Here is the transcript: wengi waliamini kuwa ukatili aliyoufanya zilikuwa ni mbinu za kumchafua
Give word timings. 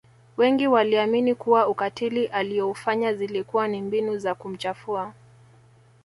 wengi 0.37 0.67
waliamini 0.67 1.35
kuwa 1.35 1.67
ukatili 1.67 2.25
aliyoufanya 2.27 3.13
zilikuwa 3.13 3.67
ni 3.67 3.81
mbinu 3.81 4.17
za 4.17 4.35
kumchafua 4.35 5.13